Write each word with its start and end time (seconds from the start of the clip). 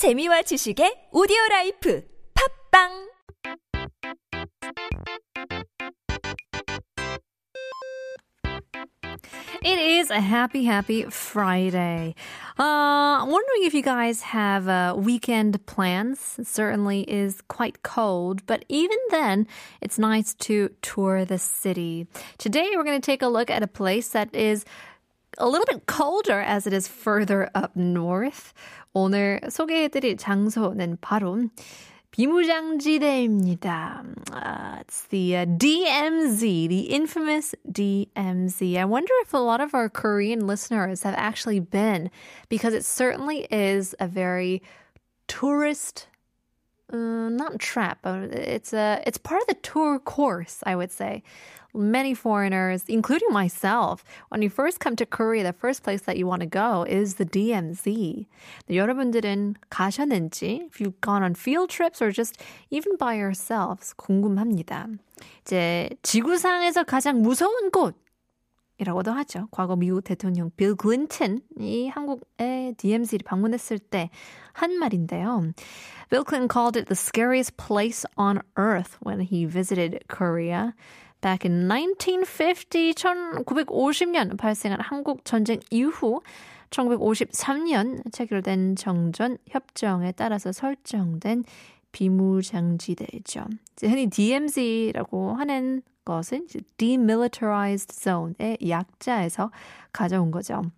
재미와 0.00 0.40
지식의 0.48 1.08
오디오 1.12 1.36
라이프 1.50 2.02
팝빵 2.32 3.10
It 9.62 9.78
is 9.78 10.10
a 10.10 10.22
happy, 10.22 10.64
happy 10.64 11.04
Friday. 11.10 12.14
Uh, 12.58 13.26
wondering 13.28 13.64
if 13.64 13.74
you 13.74 13.82
guys 13.82 14.22
have 14.22 14.68
uh, 14.68 14.94
weekend 14.96 15.66
plans. 15.66 16.36
It 16.38 16.46
certainly 16.46 17.02
is 17.02 17.42
quite 17.48 17.82
cold, 17.82 18.46
but 18.46 18.64
even 18.70 18.96
then, 19.10 19.46
it's 19.82 19.98
nice 19.98 20.32
to 20.48 20.70
tour 20.80 21.26
the 21.26 21.36
city. 21.36 22.06
Today, 22.38 22.70
we're 22.74 22.84
going 22.84 22.98
to 22.98 23.04
take 23.04 23.20
a 23.20 23.28
look 23.28 23.50
at 23.50 23.62
a 23.62 23.68
place 23.68 24.08
that 24.08 24.34
is 24.34 24.64
a 25.37 25.47
little 25.47 25.65
bit 25.65 25.85
colder 25.85 26.39
as 26.39 26.65
it 26.67 26.73
is 26.73 26.87
further 26.87 27.49
up 27.53 27.75
north. 27.75 28.53
오늘 28.93 29.41
소개해드릴 29.49 30.17
장소는 30.17 30.97
바로 31.01 31.49
비무장지대입니다. 32.11 34.05
Uh, 34.31 34.77
it's 34.79 35.01
the 35.09 35.35
uh, 35.35 35.45
DMZ, 35.45 36.69
the 36.69 36.79
infamous 36.95 37.53
DMZ. 37.69 38.77
I 38.77 38.85
wonder 38.85 39.11
if 39.21 39.33
a 39.33 39.37
lot 39.37 39.59
of 39.59 39.73
our 39.73 39.89
Korean 39.89 40.47
listeners 40.47 41.03
have 41.03 41.15
actually 41.17 41.59
been, 41.59 42.09
because 42.47 42.73
it 42.73 42.85
certainly 42.85 43.47
is 43.51 43.93
a 43.99 44.07
very 44.07 44.63
tourist 45.27 46.07
uh, 46.91 47.29
not 47.29 47.59
trap, 47.59 47.99
but 48.01 48.31
it's 48.33 48.73
a 48.73 49.01
it's 49.05 49.17
part 49.17 49.41
of 49.41 49.47
the 49.47 49.55
tour 49.55 49.99
course, 49.99 50.59
I 50.63 50.75
would 50.75 50.91
say. 50.91 51.23
Many 51.73 52.13
foreigners, 52.13 52.85
including 52.87 53.29
myself, 53.31 54.05
when 54.29 54.41
you 54.41 54.49
first 54.49 54.79
come 54.79 54.95
to 54.95 55.05
Korea, 55.05 55.43
the 55.43 55.51
first 55.51 55.83
place 55.83 56.01
that 56.01 56.15
you 56.15 56.25
want 56.25 56.39
to 56.39 56.45
go 56.45 56.85
is 56.87 57.15
the 57.15 57.25
DMZ. 57.25 58.27
여러분들은 58.69 59.55
가셨는지, 59.69 60.67
if 60.67 60.79
you've 60.79 61.01
gone 61.01 61.21
on 61.21 61.35
field 61.35 61.69
trips 61.69 62.01
or 62.01 62.11
just 62.11 62.41
even 62.69 62.95
by 62.95 63.15
yourselves, 63.15 63.93
궁금합니다. 63.97 64.87
이제 65.41 65.89
지구상에서 66.01 66.85
가장 66.85 67.21
무서운 67.21 67.71
곳 67.71 67.95
이라고도 68.80 69.12
하죠. 69.12 69.48
과거 69.50 69.76
미국 69.76 70.02
대통령 70.02 70.50
빌 70.56 70.74
클린턴이 70.74 71.88
한국의 71.90 72.74
DMZ를 72.76 73.20
방문했을 73.24 73.78
때 73.78 74.10
한 74.52 74.78
말인데요. 74.78 75.52
Bill 76.10 76.24
Clinton 76.24 76.48
called 76.48 76.76
it 76.76 76.86
the 76.88 76.96
scariest 76.96 77.56
place 77.56 78.04
on 78.16 78.40
earth 78.56 78.98
when 79.04 79.20
he 79.20 79.46
visited 79.46 80.04
Korea. 80.08 80.74
Back 81.20 81.44
in 81.44 81.68
1950, 81.68 82.94
1950년 82.94 84.36
발생한 84.38 84.80
한국 84.80 85.24
전쟁 85.24 85.60
이후 85.70 86.22
1953년 86.70 88.10
체결된 88.12 88.76
정전 88.76 89.36
협정에 89.48 90.12
따라서 90.12 90.50
설정된 90.52 91.44
비무장지대죠. 91.92 93.44
흔히 93.82 94.06
DMZ라고 94.06 95.34
하는 95.34 95.82
것은 96.09 96.47
demilitarized 96.77 97.91
zone의 97.91 98.57
약자에서 98.69 99.51
가져온 99.91 100.31
거죠. 100.31 100.71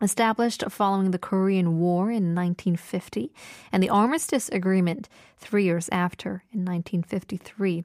Established 0.00 0.62
following 0.70 1.10
the 1.10 1.18
Korean 1.18 1.80
War 1.80 2.08
in 2.08 2.32
1950 2.34 3.32
and 3.72 3.82
the 3.82 3.88
Armistice 3.88 4.48
Agreement 4.50 5.08
three 5.38 5.64
years 5.64 5.88
after 5.90 6.44
in 6.52 6.64
1953. 6.64 7.82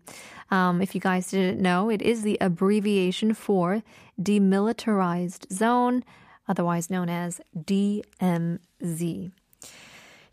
Um, 0.52 0.80
if 0.80 0.94
you 0.94 1.02
guys 1.02 1.31
didn't 1.31 1.59
know, 1.59 1.89
it 1.89 2.03
is 2.03 2.22
the 2.22 2.38
abbreviation 2.39 3.34
for 3.34 3.81
Demilitarized 4.22 5.52
Zone, 5.52 6.03
otherwise 6.48 6.92
known 6.92 7.09
as 7.09 7.42
DMZ. 7.58 9.31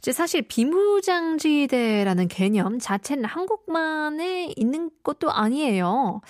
이제 0.06 0.12
사실 0.12 0.44
비무장지대라는 0.44 2.28
개념 2.28 2.78
자체는 2.78 3.26
한국만에 3.26 4.54
있는 4.56 4.92
것도 5.02 5.32
아니에요. 5.32 6.22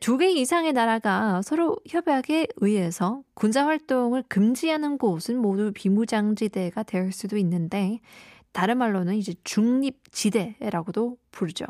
두 0.00 0.18
개 0.18 0.30
이상의 0.30 0.74
나라가 0.74 1.40
서로 1.40 1.78
협약에 1.88 2.48
의해서 2.56 3.22
군사 3.32 3.64
활동을 3.64 4.24
금지하는 4.28 4.98
곳은 4.98 5.38
모두 5.38 5.72
비무장지대가 5.74 6.82
될 6.82 7.10
수도 7.12 7.38
있는데 7.38 8.00
다른 8.52 8.76
말로는 8.76 9.14
이제 9.14 9.32
중립지대라고도 9.42 11.16
부르죠. 11.30 11.64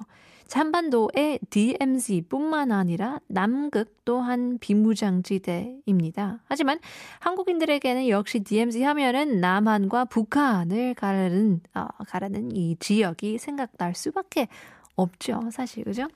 한반도의 0.53 1.41
DMZ뿐만 1.51 2.73
아니라 2.73 3.19
남극 3.27 4.05
또한 4.05 4.59
비무장지대입니다. 4.59 6.41
하지만 6.47 6.79
한국인들에게는 7.21 8.09
역시 8.09 8.41
DMZ 8.41 8.83
하면은 8.83 9.41
남한과 9.41 10.07
북한을 10.07 10.95
가르는 10.95 11.61
어, 11.75 11.87
가르는 12.07 12.57
이 12.57 12.77
지역이 12.79 13.39
생각날 13.39 13.95
수밖에 13.95 14.49
없죠. 14.97 15.51
사실 15.53 15.85
그죠? 15.85 16.09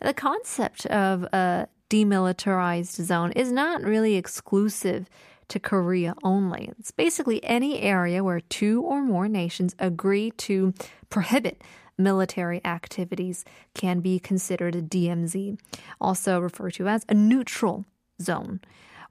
The 0.00 0.14
concept 0.14 0.86
of 0.86 1.26
a 1.32 1.66
demilitarized 1.88 3.02
zone 3.02 3.32
is 3.36 3.50
not 3.50 3.82
really 3.82 4.16
exclusive 4.16 5.06
to 5.48 5.60
Korea 5.60 6.14
only. 6.22 6.70
It's 6.78 6.90
basically 6.90 7.40
any 7.44 7.80
area 7.80 8.22
where 8.22 8.40
two 8.40 8.82
or 8.82 9.00
more 9.02 9.28
nations 9.28 9.74
agree 9.78 10.32
to 10.38 10.72
prohibit 11.08 11.62
military 11.97 12.61
activities 12.65 13.45
can 13.73 13.99
be 13.99 14.19
considered 14.19 14.75
a 14.75 14.81
DMZ, 14.81 15.59
also 15.99 16.39
referred 16.39 16.73
to 16.75 16.87
as 16.87 17.05
a 17.07 17.13
neutral 17.13 17.85
zone. 18.21 18.61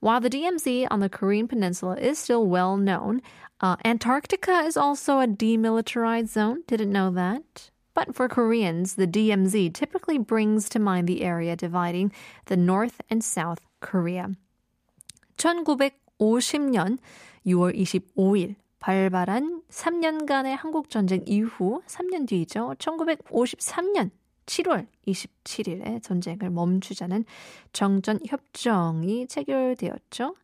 While 0.00 0.20
the 0.20 0.30
DMZ 0.30 0.86
on 0.90 1.00
the 1.00 1.10
Korean 1.10 1.46
Peninsula 1.46 1.96
is 1.96 2.18
still 2.18 2.46
well 2.46 2.76
known, 2.76 3.20
uh, 3.60 3.76
Antarctica 3.84 4.60
is 4.60 4.76
also 4.76 5.20
a 5.20 5.26
demilitarized 5.26 6.28
zone. 6.28 6.64
Didn't 6.66 6.92
know 6.92 7.10
that. 7.10 7.70
But 7.92 8.14
for 8.14 8.28
Koreans, 8.28 8.94
the 8.94 9.06
DMZ 9.06 9.74
typically 9.74 10.16
brings 10.16 10.68
to 10.70 10.78
mind 10.78 11.06
the 11.06 11.22
area 11.22 11.54
dividing 11.54 12.12
the 12.46 12.56
North 12.56 13.02
and 13.10 13.22
South 13.22 13.60
Korea. 13.80 14.36
1950년 15.36 16.98
6월 17.46 17.74
25일 17.74 18.56
발발한 18.85 19.63
3년간의 19.67 20.55
한국 20.55 20.91
전쟁 20.91 21.23
이후 21.25 21.81
3년 21.87 22.27
뒤죠. 22.27 22.75
1953년 22.77 24.11
7월 24.45 24.85
27일에 25.07 26.03
전쟁을 26.03 26.51
멈추자는 26.51 27.25
정전 27.73 28.19
협정이 28.27 29.25
체결되었죠. 29.25 30.35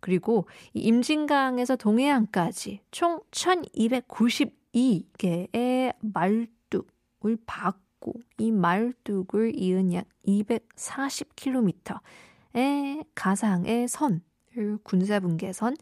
그리고 0.00 0.46
이 0.72 0.80
임진강에서 0.80 1.76
동해안까지 1.76 2.80
총 2.90 3.20
1292개의 3.32 5.92
말뚝을 6.00 7.36
박고 7.44 8.14
이 8.38 8.50
말뚝을 8.50 9.52
이은 9.54 9.92
약 9.92 10.06
240km의 10.26 13.04
가상의 13.14 13.88
선, 13.88 14.22
군사분계선 14.84 15.76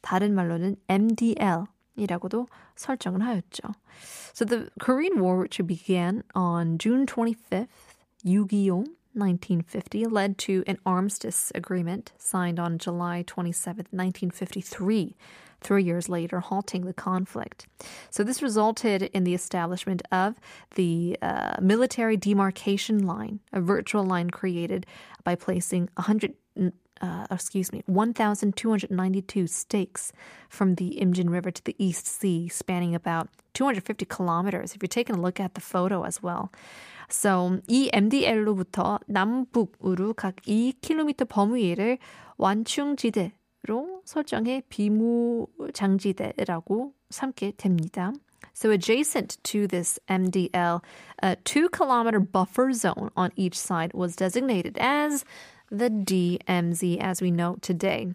다른 0.00 0.34
말로는 0.34 0.76
MDL이라고도 0.88 2.46
설정을 2.76 3.22
하였죠. 3.22 3.74
So 4.32 4.44
the 4.44 4.70
Korean 4.78 5.20
War, 5.20 5.38
which 5.38 5.60
began 5.66 6.22
on 6.34 6.78
June 6.78 7.06
25th, 7.06 7.68
6.25, 8.24 8.86
1950, 9.14 10.04
led 10.06 10.36
to 10.38 10.62
an 10.66 10.78
armistice 10.84 11.50
agreement 11.54 12.12
signed 12.18 12.60
on 12.60 12.78
July 12.78 13.24
27th, 13.26 13.88
1953, 13.90 15.16
three 15.60 15.82
years 15.82 16.08
later, 16.08 16.40
halting 16.40 16.84
the 16.84 16.92
conflict. 16.92 17.66
So 18.10 18.22
this 18.22 18.42
resulted 18.42 19.02
in 19.02 19.24
the 19.24 19.34
establishment 19.34 20.02
of 20.12 20.34
the 20.74 21.16
uh, 21.22 21.56
military 21.60 22.16
demarcation 22.16 23.06
line, 23.06 23.40
a 23.52 23.60
virtual 23.60 24.04
line 24.04 24.30
created 24.30 24.84
by 25.24 25.34
placing 25.34 25.88
100 25.94 26.34
uh, 27.00 27.26
excuse 27.30 27.72
me, 27.72 27.82
1,292 27.86 29.46
stakes 29.46 30.12
from 30.48 30.74
the 30.76 30.98
Imjin 31.00 31.30
River 31.30 31.50
to 31.50 31.64
the 31.64 31.74
East 31.78 32.06
Sea, 32.06 32.48
spanning 32.48 32.94
about 32.94 33.28
250 33.54 34.04
kilometers. 34.06 34.74
If 34.74 34.82
you're 34.82 34.88
taking 34.88 35.16
a 35.16 35.20
look 35.20 35.40
at 35.40 35.54
the 35.54 35.60
photo 35.60 36.04
as 36.04 36.22
well. 36.22 36.52
So, 37.08 37.60
이 37.68 37.88
MDL로부터 37.92 38.98
남북으로 39.06 40.14
각 40.14 40.36
2km 40.42 41.28
범위를 41.28 41.98
완충지대로 42.36 44.02
설정해 44.04 44.62
비무장지대라고 44.68 46.94
삼게 47.10 47.52
됩니다. 47.56 48.12
So 48.52 48.70
adjacent 48.70 49.42
to 49.44 49.66
this 49.66 49.98
MDL, 50.08 50.82
a 51.22 51.36
two 51.44 51.68
kilometer 51.68 52.20
buffer 52.20 52.72
zone 52.72 53.10
on 53.14 53.30
each 53.36 53.58
side 53.58 53.92
was 53.92 54.16
designated 54.16 54.78
as 54.80 55.26
the 55.75 55.89
DMZ 55.89 56.99
as 57.01 57.23
we 57.23 57.31
know 57.31 57.55
today. 57.61 58.11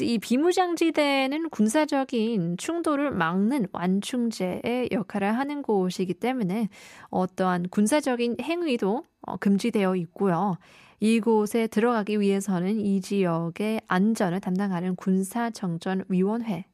이 0.00 0.18
비무장지대는 0.18 1.50
군사적인 1.50 2.56
충돌을 2.58 3.10
막는 3.10 3.68
완충제의 3.72 4.90
역할을 4.92 5.36
하는 5.36 5.62
곳이기 5.62 6.14
때문에 6.14 6.68
어떠한 7.10 7.68
군사적인 7.70 8.36
행위도 8.40 9.04
금지되어 9.40 9.96
있고요. 9.96 10.58
이곳에 11.00 11.66
들어가기 11.68 12.20
위해서는 12.20 12.80
이 12.80 13.00
지역의 13.00 13.82
안전을 13.86 14.40
담당하는 14.40 14.96
군사정전위원회에 14.96 16.64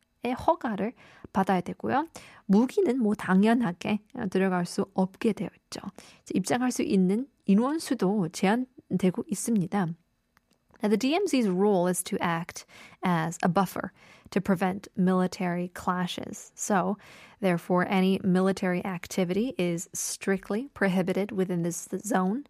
허가를 0.47 0.93
받아야 1.33 1.61
되고요. 1.61 2.07
무기는 2.47 2.99
뭐 2.99 3.15
당연하게 3.15 4.01
들어갈 4.31 4.65
수 4.67 4.87
없게 4.95 5.33
되어 5.33 5.49
있죠. 5.65 5.81
입장할 6.33 6.73
수 6.73 6.83
있는 6.83 7.27
인원 7.45 7.79
수도 7.79 8.29
제한되고 8.29 9.25
있습니다. 9.27 9.89
Now, 10.85 10.91
the 10.91 10.99
DMZ's 10.99 11.49
role 11.49 11.87
is 11.87 12.03
to 12.03 12.23
act 12.23 12.67
as 13.03 13.39
a 13.43 13.49
buffer 13.49 13.91
to 14.33 14.41
prevent 14.43 14.87
military 14.95 15.69
clashes. 15.69 16.53
So, 16.55 16.99
therefore, 17.41 17.87
any 17.89 18.21
military 18.23 18.85
activity 18.85 19.55
is 19.57 19.89
strictly 19.95 20.69
prohibited 20.75 21.33
within 21.33 21.63
this 21.63 21.89
zone. 22.05 22.45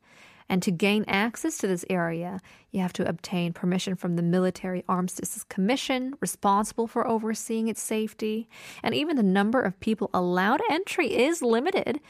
And 0.49 0.61
to 0.65 0.73
gain 0.73 1.05
access 1.07 1.59
to 1.59 1.69
this 1.69 1.85
area, 1.89 2.41
you 2.73 2.81
have 2.81 2.93
to 2.95 3.09
obtain 3.09 3.53
permission 3.53 3.95
from 3.95 4.17
the 4.17 4.23
Military 4.23 4.83
Armistices 4.89 5.45
Commission, 5.45 6.15
responsible 6.21 6.89
for 6.89 7.07
overseeing 7.07 7.69
its 7.69 7.81
safety. 7.81 8.49
And 8.83 8.97
even 8.97 9.15
the 9.15 9.23
number 9.23 9.63
of 9.63 9.79
people 9.79 10.11
allowed 10.13 10.61
entry 10.69 11.15
is 11.15 11.41
limited. 11.41 12.01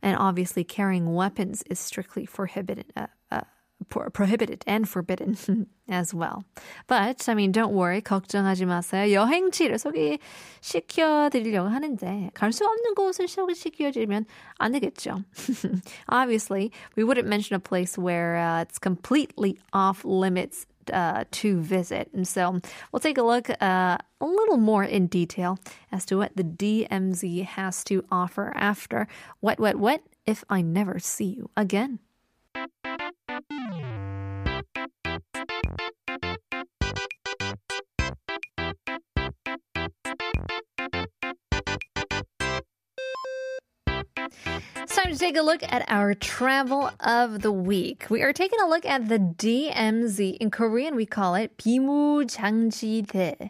And 0.00 0.16
obviously, 0.16 0.64
carrying 0.64 1.14
weapons 1.14 1.62
is 1.68 1.78
strictly 1.78 2.26
prohibited. 2.26 2.86
Uh, 2.96 3.08
uh, 3.95 4.09
prohibited 4.09 4.63
and 4.67 4.87
forbidden 4.87 5.67
as 5.89 6.13
well. 6.13 6.43
But 6.87 7.27
I 7.27 7.33
mean, 7.33 7.51
don't 7.51 7.73
worry, 7.73 8.01
걱정하지 8.01 8.65
마세요. 8.65 9.11
여행지를 9.11 9.79
소개시켜 9.79 11.29
드리려고 11.31 11.69
하는데 11.69 12.29
갈 12.33 12.51
수 12.51 12.65
없는 12.65 12.93
곳을 12.95 13.27
소개시켜 13.27 13.91
드리면 13.91 14.25
안 14.59 14.73
되겠죠. 14.73 15.23
Obviously, 16.09 16.71
we 16.95 17.03
wouldn't 17.03 17.27
mention 17.27 17.55
a 17.55 17.59
place 17.59 17.97
where 17.97 18.37
uh, 18.37 18.61
it's 18.61 18.79
completely 18.79 19.57
off 19.73 20.03
limits 20.05 20.65
uh, 20.93 21.23
to 21.31 21.61
visit. 21.61 22.09
And 22.13 22.27
so 22.27 22.59
we'll 22.91 22.99
take 22.99 23.17
a 23.17 23.23
look 23.23 23.49
uh, 23.61 23.97
a 24.19 24.25
little 24.25 24.57
more 24.57 24.83
in 24.83 25.07
detail 25.07 25.57
as 25.91 26.05
to 26.07 26.17
what 26.17 26.35
the 26.35 26.43
DMZ 26.43 27.45
has 27.45 27.83
to 27.85 28.03
offer 28.11 28.51
after 28.55 29.07
Wet, 29.41 29.59
Wet, 29.59 29.79
Wet 29.79 30.01
if 30.25 30.43
I 30.49 30.61
never 30.61 30.99
see 30.99 31.37
you 31.37 31.49
again. 31.55 31.99
time 45.03 45.11
to 45.11 45.17
take 45.17 45.37
a 45.37 45.41
look 45.41 45.61
at 45.63 45.83
our 45.89 46.13
travel 46.13 46.91
of 46.99 47.41
the 47.41 47.51
week. 47.51 48.05
We 48.09 48.21
are 48.21 48.33
taking 48.33 48.59
a 48.61 48.67
look 48.67 48.85
at 48.85 49.09
the 49.09 49.19
DMZ. 49.19 50.37
In 50.37 50.51
Korean, 50.51 50.95
we 50.95 51.05
call 51.05 51.35
it 51.35 51.57
비무장지대. 51.57 53.49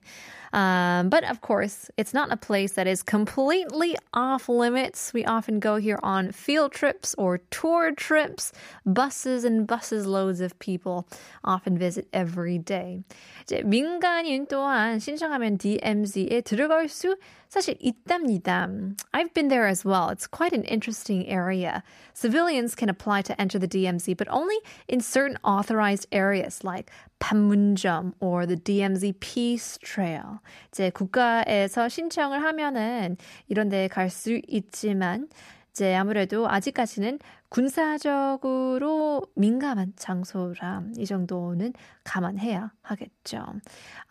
Um, 0.51 1.09
but 1.09 1.23
of 1.25 1.41
course, 1.41 1.91
it's 1.97 2.13
not 2.13 2.31
a 2.31 2.37
place 2.37 2.73
that 2.73 2.87
is 2.87 3.03
completely 3.03 3.95
off 4.13 4.49
limits. 4.49 5.13
We 5.13 5.23
often 5.25 5.59
go 5.59 5.75
here 5.75 5.99
on 6.01 6.31
field 6.31 6.71
trips 6.71 7.13
or 7.17 7.37
tour 7.51 7.91
trips. 7.91 8.51
Buses 8.85 9.43
and 9.43 9.67
buses 9.67 10.07
loads 10.07 10.41
of 10.41 10.57
people 10.57 11.07
often 11.43 11.77
visit 11.77 12.07
every 12.13 12.57
day. 12.57 13.03
이제 13.45 13.61
민간인 13.63 14.47
또한 14.47 14.99
신청하면 14.99 15.57
DMZ에 15.57 16.41
들어갈 16.41 16.89
수 16.89 17.15
사실 17.49 17.75
있답니다. 17.79 18.67
I've 19.13 19.33
been 19.33 19.47
there 19.47 19.67
as 19.67 19.83
well. 19.83 20.09
It's 20.09 20.27
quite 20.27 20.53
an 20.53 20.63
interesting 20.65 21.25
area. 21.27 21.81
Civilians 22.13 22.75
can 22.75 22.89
apply 22.89 23.23
to 23.23 23.33
enter 23.41 23.57
the 23.57 23.67
DMZ, 23.67 24.17
but 24.17 24.27
only 24.29 24.57
in 24.87 25.01
certain 25.01 25.37
authorized 25.43 26.07
areas 26.11 26.63
like 26.63 26.91
판문점 27.19 28.13
or 28.19 28.45
the 28.45 28.55
DMZ 28.57 29.19
Peace 29.19 29.79
Trail. 29.81 30.39
이제 30.71 30.91
국가에서 30.91 31.89
신청을 31.89 32.43
하면은 32.43 33.17
이런 33.47 33.69
데 33.69 33.87
갈 33.87 34.09
수 34.09 34.39
있지만 34.47 35.27
이제 35.71 35.95
아무래도 35.95 36.47
아직까지는 36.49 37.19
군사적으로 37.49 39.25
민감한 39.35 39.93
장소라 39.95 40.83
이 40.97 41.05
정도는 41.05 41.73
감안해야 42.03 42.71
하겠죠. 42.83 43.59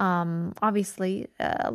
Um, 0.00 0.52
obviously, 0.60 1.28
uh, 1.38 1.70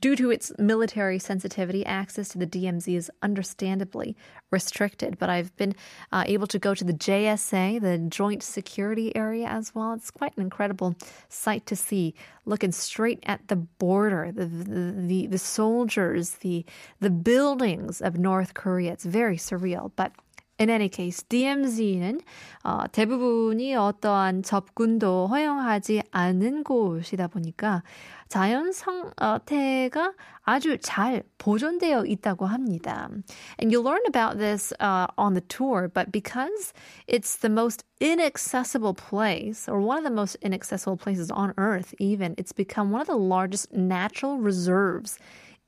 due 0.00 0.14
to 0.14 0.30
its 0.30 0.52
military 0.58 1.18
sensitivity, 1.18 1.84
access 1.84 2.28
to 2.30 2.38
the 2.38 2.46
DMZ 2.46 2.94
is 2.96 3.10
understandably 3.20 4.16
restricted. 4.52 5.18
But 5.18 5.28
I've 5.28 5.54
been 5.56 5.74
uh, 6.12 6.22
able 6.26 6.46
to 6.46 6.58
go 6.58 6.72
to 6.74 6.84
the 6.84 6.92
JSA, 6.92 7.80
the 7.80 7.98
Joint 7.98 8.44
Security 8.44 9.14
Area, 9.16 9.46
as 9.48 9.74
well. 9.74 9.94
It's 9.94 10.10
quite 10.10 10.36
an 10.36 10.42
incredible 10.42 10.94
sight 11.28 11.66
to 11.66 11.74
see, 11.74 12.14
looking 12.46 12.70
straight 12.70 13.18
at 13.26 13.48
the 13.48 13.56
border, 13.56 14.30
the 14.30 14.46
the 14.46 14.92
the, 14.92 15.26
the 15.26 15.38
soldiers, 15.38 16.38
the 16.42 16.64
the 17.00 17.10
buildings 17.10 18.00
of 18.00 18.18
North 18.18 18.54
Korea. 18.54 18.92
It's 18.92 19.04
very 19.04 19.36
surreal, 19.36 19.90
but 19.96 20.12
In 20.62 20.70
any 20.70 20.88
case, 20.88 21.24
DMZ는 21.28 22.20
어, 22.62 22.84
대부분이 22.92 23.74
어떠한 23.74 24.44
접근도 24.44 25.26
허용하지 25.26 26.02
않은 26.12 26.62
곳이다 26.62 27.26
보니까 27.26 27.82
자연 28.28 28.70
상태가 28.70 30.12
아주 30.44 30.78
잘 30.78 31.24
보존되어 31.38 32.04
있다고 32.06 32.46
합니다. 32.46 33.08
And 33.58 33.72
you'll 33.72 33.82
learn 33.82 34.02
about 34.06 34.38
this 34.38 34.72
uh, 34.78 35.08
on 35.18 35.34
the 35.34 35.42
tour, 35.48 35.88
but 35.92 36.12
because 36.12 36.72
it's 37.08 37.36
the 37.36 37.50
most 37.50 37.84
inaccessible 38.00 38.94
place, 38.94 39.68
or 39.68 39.80
one 39.80 39.98
of 39.98 40.04
the 40.04 40.14
most 40.14 40.36
inaccessible 40.42 40.96
places 40.96 41.30
on 41.32 41.52
Earth, 41.58 41.92
even, 41.98 42.34
it's 42.38 42.52
become 42.52 42.92
one 42.92 43.00
of 43.00 43.08
the 43.08 43.18
largest 43.18 43.72
natural 43.72 44.38
reserves 44.38 45.18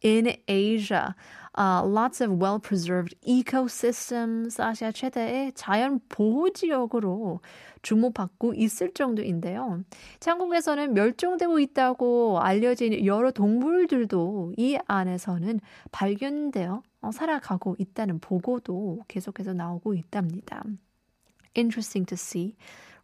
in 0.01 0.35
Asia. 0.47 1.15
Uh, 1.57 1.83
lots 1.83 2.21
of 2.21 2.39
well-preserved 2.39 3.15
ecosystems, 3.27 4.59
아시아 4.59 4.91
최대의 4.91 5.51
자연 5.55 5.99
보호 6.07 6.51
지역으로 6.51 7.41
주목받고 7.81 8.53
있을 8.53 8.93
정도인데요. 8.93 9.83
한국에서는 10.23 10.93
멸종되고 10.93 11.59
있다고 11.59 12.39
알려진 12.39 13.05
여러 13.05 13.31
동물들도 13.31 14.53
이 14.57 14.77
안에서는 14.87 15.59
발견되어 15.91 16.83
살아가고 17.11 17.75
있다는 17.79 18.19
보고도 18.19 18.99
계속해서 19.07 19.53
나오고 19.53 19.95
있답니다. 19.95 20.63
Interesting 21.55 22.05
to 22.05 22.15
see. 22.15 22.55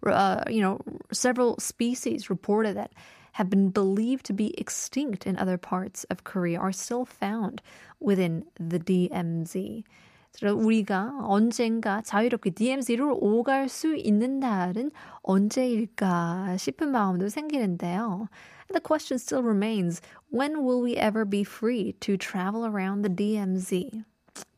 Uh, 0.06 0.44
you 0.48 0.62
know, 0.62 0.78
several 1.12 1.56
species 1.60 2.30
reported 2.30 2.78
that 2.78 2.92
have 3.35 3.49
been 3.49 3.71
believed 3.71 4.25
to 4.27 4.33
be 4.33 4.55
extinct 4.59 5.27
in 5.27 5.39
other 5.39 5.57
parts 5.57 6.05
of 6.11 6.25
Korea 6.25 6.59
are 6.59 6.73
still 6.73 7.05
found 7.05 7.62
within 8.01 8.45
the 8.59 8.79
DMZ. 8.79 9.85
우리가 10.43 11.19
언젠가 11.23 12.02
자유롭게 12.02 12.50
DMZ를 12.50 13.17
오갈 13.21 13.69
수 13.69 13.97
있는 13.97 14.38
날은 14.38 14.90
언제일까 15.23 16.57
싶은 16.57 16.90
마음도 16.90 17.29
생기는데요. 17.29 18.29
The 18.73 18.81
question 18.81 19.19
still 19.19 19.43
remains, 19.43 20.00
when 20.31 20.62
will 20.62 20.81
we 20.81 20.97
ever 20.97 21.25
be 21.25 21.43
free 21.43 21.95
to 22.00 22.17
travel 22.17 22.64
around 22.64 23.02
the 23.02 23.11
DMZ? 23.11 24.05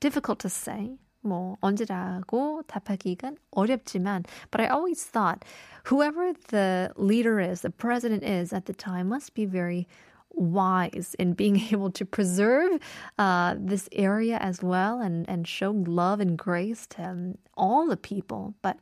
Difficult 0.01 0.41
to 0.41 0.51
say. 0.51 0.99
뭐 1.23 1.57
언제라고 1.61 2.63
답하기가 2.67 3.33
어렵지만 3.53 4.25
but 4.51 4.61
I 4.61 4.69
always 4.69 5.05
thought 5.05 5.45
whoever 5.87 6.33
the 6.49 6.93
leader 6.97 7.41
is, 7.41 7.63
the 7.63 7.71
president 7.71 8.23
is 8.25 8.53
at 8.53 8.67
the 8.67 8.73
time 8.73 9.09
must 9.09 9.35
be 9.35 9.45
very 9.45 9.87
wise 10.35 11.15
in 11.19 11.35
being 11.35 11.61
able 11.73 11.91
to 11.91 12.05
preserve 12.05 12.81
uh, 13.19 13.55
this 13.59 13.89
area 13.93 14.39
as 14.39 14.63
well 14.63 15.01
and, 15.01 15.29
and 15.29 15.47
show 15.47 15.71
love 15.71 16.21
and 16.21 16.39
grace 16.39 16.87
to 16.87 17.03
um, 17.03 17.39
all 17.57 17.87
the 17.87 17.97
people. 17.97 18.55
But 18.63 18.79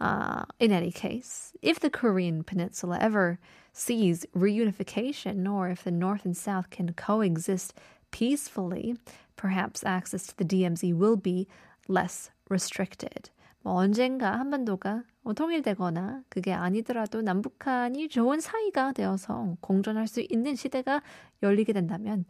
uh, 0.00 0.44
in 0.60 0.72
any 0.72 0.92
case, 0.92 1.52
if 1.62 1.80
the 1.80 1.90
Korean 1.90 2.44
peninsula 2.44 2.98
ever 3.00 3.38
sees 3.72 4.26
reunification 4.34 5.50
or 5.50 5.68
if 5.68 5.84
the 5.84 5.90
North 5.90 6.24
and 6.24 6.36
South 6.36 6.70
can 6.70 6.92
coexist 6.92 7.74
peacefully, 8.10 8.96
perhaps 9.36 9.84
access 9.84 10.26
to 10.26 10.36
the 10.36 10.44
DMZ 10.44 10.94
will 10.94 11.16
be 11.16 11.46
less 11.88 12.30
restricted. 12.48 13.30
뭐 13.64 13.74
언젠가 13.82 14.38
한반도가 14.38 15.02
통일되거나 15.35 16.23
그게 16.29 16.53
아니더라도 16.53 17.21
남북한이 17.21 18.09
좋은 18.09 18.39
사이가 18.39 18.93
되어서 18.93 19.55
공존할 19.61 20.07
수 20.07 20.21
있는 20.27 20.55
시대가 20.55 21.01
열리게 21.43 21.73
된다면 21.73 22.25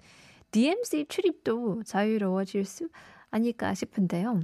DMZ 0.51 1.05
출입도 1.07 1.83
자유로워질 1.83 2.65
수 2.65 2.89
아닐까 3.29 3.73
싶은데요. 3.73 4.41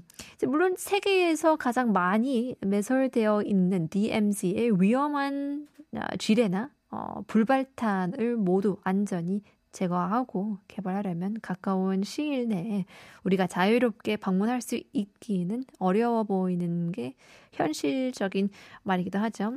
물론 0.48 0.75
세계에서 0.77 1.58
가장 1.58 1.92
많이 1.92 2.56
매설되어 2.62 3.44
있는 3.44 3.89
DMZ의 3.89 4.82
위험한 4.82 5.68
지뢰나 6.18 6.72
어, 6.89 7.22
불발탄을 7.27 8.38
모두 8.38 8.77
안전히 8.84 9.44
제거하고 9.73 10.59
개발하려면 10.69 11.38
가까운 11.41 12.05
시일 12.05 12.49
내에 12.49 12.85
우리가 13.25 13.47
자유롭게 13.47 14.17
방문할 14.17 14.61
수 14.61 14.79
있기는 14.93 15.64
어려워 15.79 16.25
보이는 16.25 16.93
게 16.93 17.14
현실적인 17.52 18.50
말이기도 18.83 19.19
하죠. 19.19 19.55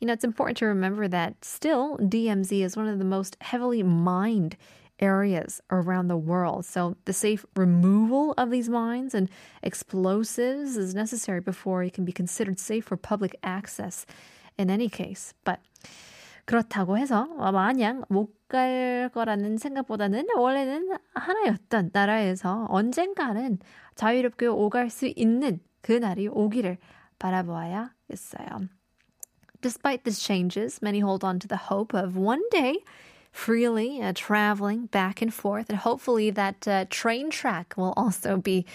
You 0.00 0.06
know, 0.06 0.14
it's 0.14 0.24
important 0.24 0.56
to 0.58 0.66
remember 0.66 1.06
that 1.08 1.36
still 1.42 1.98
DMZ 1.98 2.64
is 2.64 2.76
one 2.76 2.88
of 2.88 2.98
the 2.98 3.04
most 3.04 3.36
heavily 3.42 3.82
mined 3.82 4.56
areas 4.98 5.60
around 5.70 6.08
the 6.08 6.16
world. 6.16 6.64
So 6.64 6.96
the 7.04 7.12
safe 7.12 7.44
removal 7.56 8.32
of 8.38 8.50
these 8.50 8.70
mines 8.70 9.14
and 9.14 9.28
explosives 9.62 10.76
is 10.76 10.94
necessary 10.94 11.40
before 11.40 11.82
it 11.82 11.92
can 11.92 12.04
be 12.04 12.12
considered 12.12 12.58
safe 12.58 12.84
for 12.86 12.96
public 12.96 13.36
access 13.42 14.06
in 14.56 14.70
any 14.70 14.88
case. 14.88 15.34
But 15.44 15.60
그렇다고 16.46 16.98
해서 16.98 17.26
마냥 17.52 18.04
못 18.08 18.42
갈 18.52 19.08
거라는 19.14 19.56
생각보다는 19.56 20.26
원래는 20.36 20.94
하나였던 21.14 21.88
나라에서 21.94 22.66
언젠가는 22.68 23.58
자유롭게 23.94 24.46
오갈 24.46 24.90
수 24.90 25.10
있는 25.16 25.58
그날이 25.80 26.28
오기를 26.28 26.76
바라보아야겠어요. 27.18 28.68
Despite 29.62 30.04
these 30.04 30.20
changes, 30.20 30.80
many 30.82 31.00
hold 31.00 31.24
on 31.24 31.38
to 31.38 31.48
the 31.48 31.70
hope 31.70 31.94
of 31.94 32.14
one 32.14 32.42
day 32.50 32.84
freely 33.32 34.02
uh, 34.02 34.12
traveling 34.12 34.86
back 34.90 35.22
and 35.22 35.32
forth. 35.32 35.70
And 35.70 35.78
hopefully, 35.78 36.28
that 36.30 36.68
uh, 36.68 36.84
train 36.90 37.30
track 37.30 37.72
will 37.78 37.94
also 37.96 38.36
be 38.36 38.66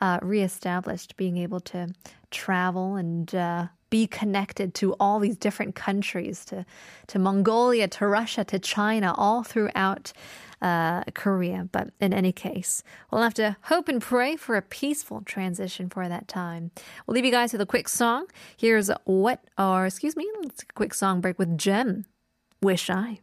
uh, 0.00 0.20
reestablished, 0.22 1.16
being 1.16 1.38
able 1.38 1.60
to 1.74 1.88
travel 2.30 2.94
and 2.94 3.34
uh, 3.34 3.66
be 3.89 4.07
connected 4.07 4.73
to 4.75 4.93
all 4.99 5.19
these 5.19 5.37
different 5.37 5.75
countries 5.75 6.45
to, 6.45 6.65
to 7.07 7.19
Mongolia, 7.19 7.87
to 7.87 8.07
Russia, 8.07 8.43
to 8.45 8.59
China, 8.59 9.13
all 9.17 9.43
throughout 9.43 10.13
uh, 10.61 11.03
Korea. 11.13 11.67
But 11.71 11.91
in 11.99 12.13
any 12.13 12.31
case, 12.31 12.83
we'll 13.11 13.21
have 13.21 13.33
to 13.35 13.57
hope 13.63 13.87
and 13.87 14.01
pray 14.01 14.35
for 14.35 14.55
a 14.55 14.61
peaceful 14.61 15.21
transition 15.21 15.89
for 15.89 16.07
that 16.07 16.27
time. 16.27 16.71
We'll 17.05 17.15
leave 17.15 17.25
you 17.25 17.31
guys 17.31 17.51
with 17.51 17.61
a 17.61 17.65
quick 17.65 17.89
song. 17.89 18.27
Here's 18.57 18.89
what, 19.05 19.43
or 19.57 19.85
excuse 19.85 20.15
me, 20.15 20.29
let's 20.41 20.59
take 20.59 20.71
a 20.71 20.73
quick 20.73 20.93
song 20.93 21.21
break 21.21 21.39
with 21.39 21.57
Jem. 21.57 22.05
Wish 22.61 22.89
I. 22.89 23.19